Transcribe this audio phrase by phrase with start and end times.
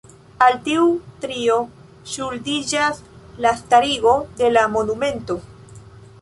[0.43, 0.85] Al tiu
[1.25, 1.57] trio
[2.13, 3.03] ŝuldiĝas
[3.47, 5.39] la starigo de la monumento.